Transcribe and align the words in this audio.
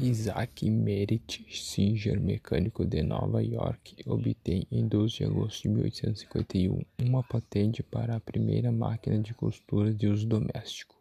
Isaac 0.00 0.70
Merritt 0.70 1.46
Singer, 1.50 2.20
mecânico 2.20 2.84
de 2.84 3.02
Nova 3.02 3.42
York, 3.42 3.96
obtém 4.06 4.66
em 4.70 4.86
12 4.86 5.16
de 5.16 5.24
agosto 5.24 5.62
de 5.62 5.68
1851 5.70 6.82
uma 7.02 7.22
patente 7.22 7.82
para 7.82 8.16
a 8.16 8.20
primeira 8.20 8.70
máquina 8.70 9.18
de 9.18 9.32
costura 9.32 9.94
de 9.94 10.06
uso 10.06 10.26
doméstico. 10.26 10.95